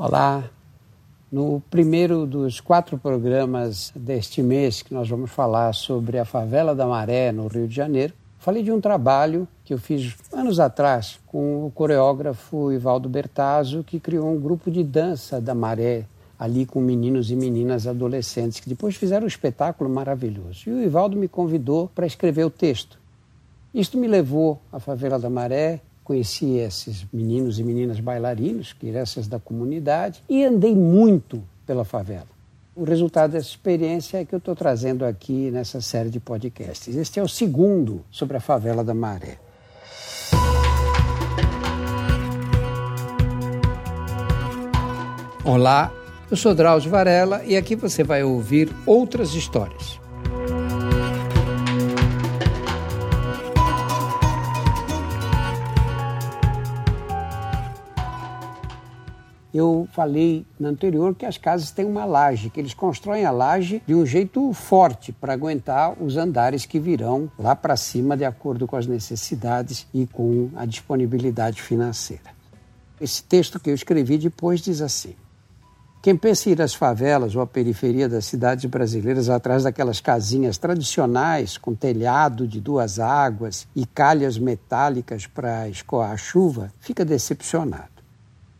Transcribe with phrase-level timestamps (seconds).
[0.00, 0.44] Olá.
[1.30, 6.86] No primeiro dos quatro programas deste mês, que nós vamos falar sobre a favela da
[6.86, 11.66] Maré, no Rio de Janeiro, falei de um trabalho que eu fiz anos atrás com
[11.66, 16.04] o coreógrafo Ivaldo Bertazzo, que criou um grupo de dança da Maré,
[16.38, 20.62] ali com meninos e meninas adolescentes, que depois fizeram um espetáculo maravilhoso.
[20.68, 23.00] E o Ivaldo me convidou para escrever o texto.
[23.74, 29.38] Isto me levou à favela da Maré, conheci esses meninos e meninas bailarinos, crianças da
[29.38, 32.26] comunidade, e andei muito pela favela.
[32.74, 36.96] O resultado dessa experiência é que eu estou trazendo aqui nessa série de podcasts.
[36.96, 39.38] Este é o segundo sobre a favela da Maré.
[45.44, 45.92] Olá,
[46.30, 50.00] eu sou Drauzio Varela e aqui você vai ouvir outras histórias.
[59.52, 63.82] Eu falei no anterior que as casas têm uma laje, que eles constroem a laje
[63.86, 68.66] de um jeito forte para aguentar os andares que virão lá para cima de acordo
[68.66, 72.36] com as necessidades e com a disponibilidade financeira.
[73.00, 75.14] Esse texto que eu escrevi depois diz assim:
[76.00, 80.56] quem pensa em ir às favelas ou à periferia das cidades brasileiras atrás daquelas casinhas
[80.56, 87.97] tradicionais com telhado de duas águas e calhas metálicas para escoar a chuva, fica decepcionado.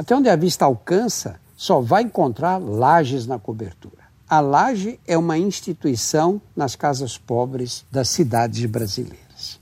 [0.00, 4.00] Até onde a vista alcança, só vai encontrar lajes na cobertura.
[4.26, 9.60] A laje é uma instituição nas casas pobres das cidades brasileiras.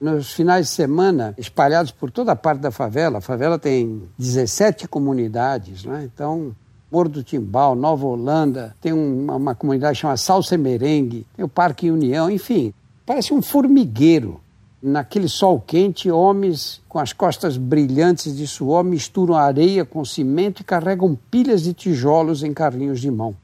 [0.00, 4.88] Nos finais de semana, espalhados por toda a parte da favela, a favela tem 17
[4.88, 6.10] comunidades, né?
[6.12, 6.52] então
[6.90, 11.92] Morro do Timbal, Nova Holanda, tem uma, uma comunidade chamada Salsa Merengue, tem o Parque
[11.92, 12.74] União, enfim,
[13.06, 14.40] parece um formigueiro
[14.82, 20.64] Naquele sol quente, homens com as costas brilhantes de suor misturam areia com cimento e
[20.64, 23.34] carregam pilhas de tijolos em carrinhos de mão.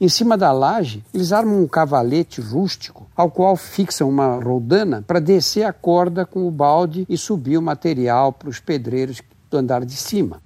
[0.00, 5.20] Em cima da laje, eles armam um cavalete rústico, ao qual fixam uma roldana para
[5.20, 9.84] descer a corda com o balde e subir o material para os pedreiros do andar
[9.84, 10.40] de cima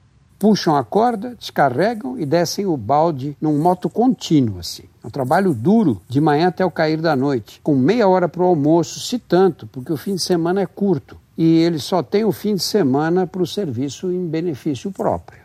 [0.45, 4.83] puxam a corda, descarregam e descem o balde num moto contínuo assim.
[5.03, 8.43] É um trabalho duro de manhã até o cair da noite, com meia hora para
[8.43, 12.27] o almoço, se tanto, porque o fim de semana é curto e ele só tem
[12.27, 15.41] o fim de semana para o serviço em benefício próprio.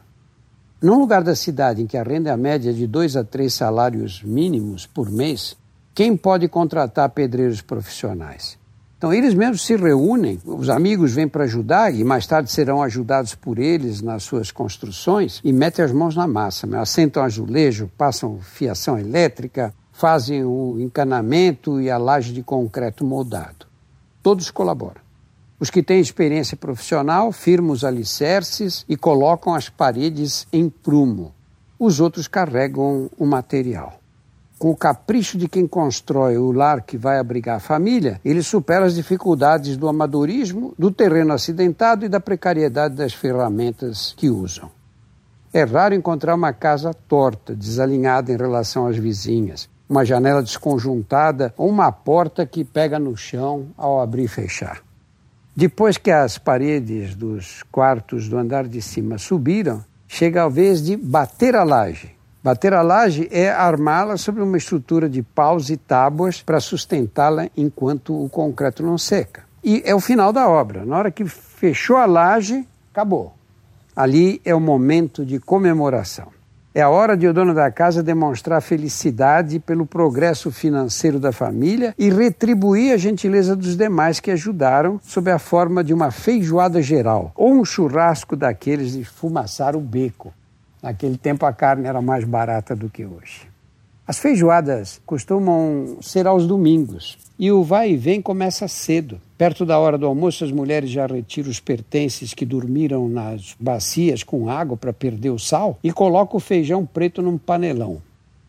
[0.82, 3.54] Num lugar da cidade em que a renda é a média de dois a três
[3.54, 5.56] salários mínimos por mês,
[5.96, 8.59] quem pode contratar pedreiros profissionais?
[9.00, 13.34] Então, eles mesmos se reúnem, os amigos vêm para ajudar e mais tarde serão ajudados
[13.34, 16.78] por eles nas suas construções e metem as mãos na massa, né?
[16.78, 23.68] assentam azulejo, passam fiação elétrica, fazem o encanamento e a laje de concreto moldado.
[24.22, 25.00] Todos colaboram.
[25.58, 31.34] Os que têm experiência profissional firmam os alicerces e colocam as paredes em prumo.
[31.80, 34.00] Os outros carregam o material
[34.59, 38.86] com o capricho de quem constrói o lar que vai abrigar a família, ele supera
[38.86, 44.69] as dificuldades do amadorismo, do terreno acidentado e da precariedade das ferramentas que usam.
[45.53, 51.69] É raro encontrar uma casa torta, desalinhada em relação às vizinhas, uma janela desconjuntada ou
[51.69, 54.81] uma porta que pega no chão ao abrir e fechar.
[55.56, 60.98] Depois que as paredes dos quartos do andar de cima subiram, chega a vez de
[60.98, 66.42] bater a laje Bater a laje é armá-la sobre uma estrutura de paus e tábuas
[66.42, 69.44] para sustentá-la enquanto o concreto não seca.
[69.62, 70.86] E é o final da obra.
[70.86, 73.34] Na hora que fechou a laje, acabou.
[73.94, 76.28] Ali é o momento de comemoração.
[76.74, 81.94] É a hora de o dono da casa demonstrar felicidade pelo progresso financeiro da família
[81.98, 87.34] e retribuir a gentileza dos demais que ajudaram sob a forma de uma feijoada geral
[87.36, 90.34] ou um churrasco daqueles de fumaçar o beco.
[90.82, 93.48] Naquele tempo a carne era mais barata do que hoje.
[94.10, 99.22] As feijoadas costumam ser aos domingos e o vai e vem começa cedo.
[99.38, 104.24] Perto da hora do almoço, as mulheres já retiram os pertences que dormiram nas bacias
[104.24, 108.02] com água para perder o sal e colocam o feijão preto num panelão.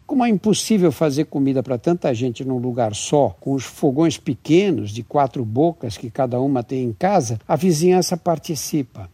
[0.06, 4.90] Como é impossível fazer comida para tanta gente num lugar só, com os fogões pequenos
[4.90, 9.10] de quatro bocas que cada uma tem em casa, a vizinhança participa.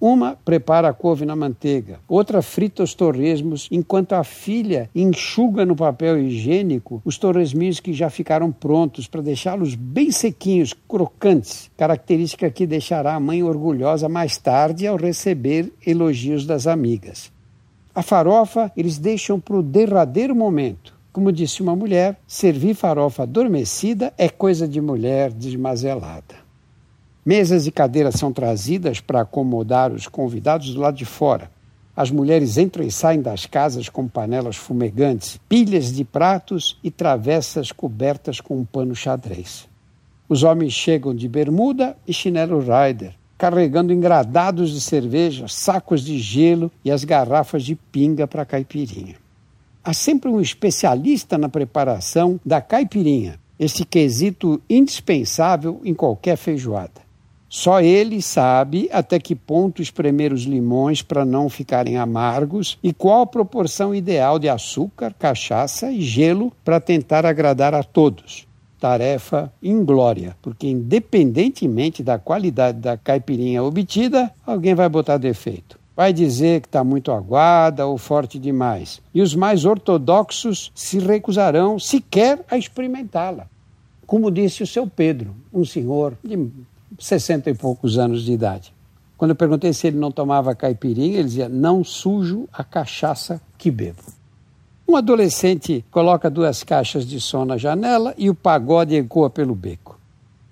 [0.00, 5.74] Uma prepara a couve na manteiga, outra frita os torresmos, enquanto a filha enxuga no
[5.74, 12.66] papel higiênico os torresminhos que já ficaram prontos para deixá-los bem sequinhos, crocantes, característica que
[12.66, 17.32] deixará a mãe orgulhosa mais tarde ao receber elogios das amigas.
[17.94, 20.92] A farofa eles deixam para o derradeiro momento.
[21.12, 26.43] Como disse uma mulher, servir farofa adormecida é coisa de mulher desmazelada.
[27.24, 31.50] Mesas e cadeiras são trazidas para acomodar os convidados do lado de fora.
[31.96, 37.72] As mulheres entram e saem das casas com panelas fumegantes, pilhas de pratos e travessas
[37.72, 39.66] cobertas com um pano xadrez.
[40.28, 46.70] Os homens chegam de bermuda e chinelo rider, carregando engradados de cerveja, sacos de gelo
[46.84, 49.16] e as garrafas de pinga para caipirinha.
[49.82, 57.03] Há sempre um especialista na preparação da caipirinha, esse quesito indispensável em qualquer feijoada.
[57.48, 63.22] Só ele sabe até que ponto espremer os limões para não ficarem amargos e qual
[63.22, 68.46] a proporção ideal de açúcar, cachaça e gelo para tentar agradar a todos.
[68.80, 75.78] Tarefa inglória, porque independentemente da qualidade da caipirinha obtida, alguém vai botar defeito.
[75.96, 79.00] Vai dizer que está muito aguada ou forte demais.
[79.14, 83.46] E os mais ortodoxos se recusarão sequer a experimentá-la.
[84.06, 86.36] Como disse o seu Pedro, um senhor de
[86.98, 88.74] sessenta e poucos anos de idade.
[89.16, 93.70] Quando eu perguntei se ele não tomava caipirinha, ele dizia: Não sujo a cachaça que
[93.70, 94.02] bebo.
[94.86, 99.98] Um adolescente coloca duas caixas de som na janela e o pagode ecoa pelo beco.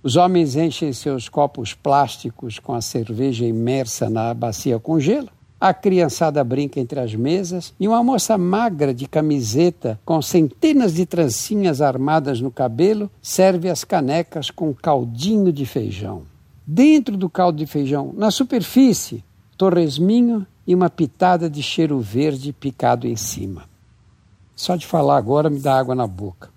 [0.02, 5.28] Os homens enchem seus copos plásticos com a cerveja imersa na bacia com gelo.
[5.60, 11.06] A criançada brinca entre as mesas e uma moça magra de camiseta, com centenas de
[11.06, 16.31] trancinhas armadas no cabelo, serve as canecas com caldinho de feijão.
[16.66, 19.24] Dentro do caldo de feijão, na superfície,
[19.56, 23.64] torresminho e uma pitada de cheiro verde picado em cima.
[24.54, 26.50] Só de falar agora me dá água na boca.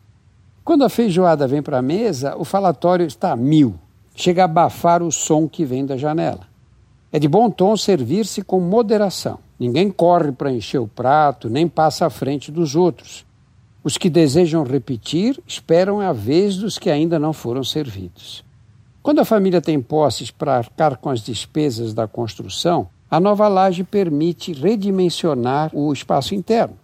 [0.64, 3.76] Quando a feijoada vem para a mesa, o falatório está a mil.
[4.16, 6.48] Chega a abafar o som que vem da janela.
[7.12, 9.40] É de bom tom servir-se com moderação.
[9.60, 13.26] Ninguém corre para encher o prato, nem passa à frente dos outros.
[13.84, 18.45] Os que desejam repetir esperam a vez dos que ainda não foram servidos.
[19.06, 23.84] Quando a família tem posses para arcar com as despesas da construção, a nova laje
[23.84, 26.76] permite redimensionar o espaço interno.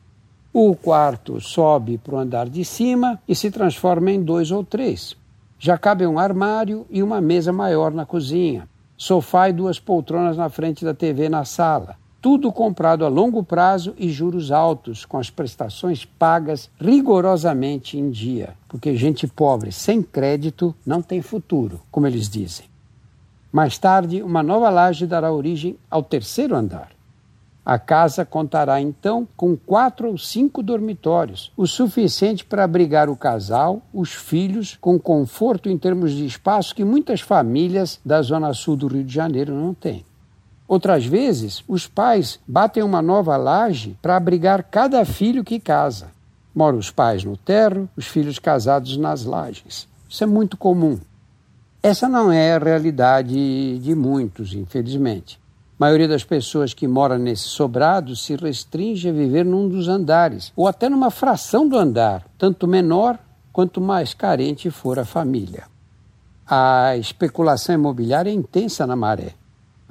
[0.54, 5.18] O quarto sobe para o andar de cima e se transforma em dois ou três.
[5.58, 10.48] Já cabe um armário e uma mesa maior na cozinha, sofá e duas poltronas na
[10.48, 15.32] frente da TV na sala, tudo comprado a longo prazo e juros altos, com as
[15.32, 22.30] prestações pagas rigorosamente em dia, porque gente pobre sem crédito não tem futuro, como eles
[22.30, 22.68] dizem.
[23.52, 26.92] Mais tarde, uma nova laje dará origem ao terceiro andar.
[27.66, 33.82] A casa contará então com quatro ou cinco dormitórios, o suficiente para abrigar o casal,
[33.94, 38.88] os filhos, com conforto em termos de espaço que muitas famílias da zona sul do
[38.88, 40.06] Rio de Janeiro não têm.
[40.72, 46.12] Outras vezes, os pais batem uma nova laje para abrigar cada filho que casa.
[46.56, 49.86] Moram os pais no terro, os filhos casados nas lajes.
[50.08, 50.98] Isso é muito comum.
[51.84, 55.38] Essa não é a realidade de muitos, infelizmente.
[55.78, 60.54] A maioria das pessoas que moram nesse sobrado se restringe a viver num dos andares,
[60.56, 63.20] ou até numa fração do andar, tanto menor
[63.52, 65.66] quanto mais carente for a família.
[66.48, 69.41] A especulação imobiliária é intensa na maré.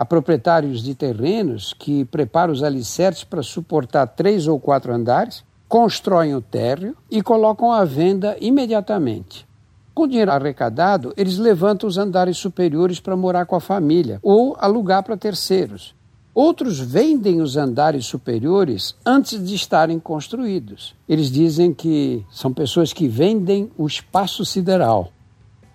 [0.00, 6.34] Há proprietários de terrenos que preparam os alicerces para suportar três ou quatro andares, constroem
[6.34, 9.46] o térreo e colocam à venda imediatamente.
[9.92, 14.56] Com o dinheiro arrecadado, eles levantam os andares superiores para morar com a família ou
[14.58, 15.94] alugar para terceiros.
[16.34, 20.94] Outros vendem os andares superiores antes de estarem construídos.
[21.06, 25.12] Eles dizem que são pessoas que vendem o espaço sideral.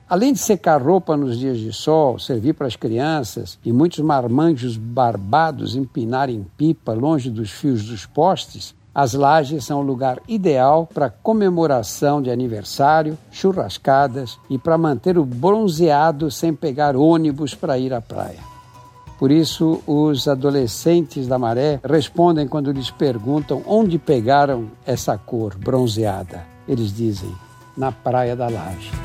[0.07, 4.77] Além de secar roupa nos dias de sol, servir para as crianças e muitos marmanjos
[4.77, 11.09] barbados empinarem pipa longe dos fios dos postes, as lajes são o lugar ideal para
[11.09, 17.99] comemoração de aniversário, churrascadas e para manter o bronzeado sem pegar ônibus para ir à
[17.99, 18.39] praia.
[19.17, 26.45] Por isso, os adolescentes da maré respondem quando lhes perguntam onde pegaram essa cor bronzeada.
[26.67, 27.33] Eles dizem:
[27.75, 29.04] na praia da laje.